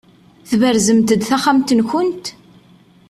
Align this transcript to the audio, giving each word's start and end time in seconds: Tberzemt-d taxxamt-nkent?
Tberzemt-d 0.49 1.19
taxxamt-nkent? 1.25 2.25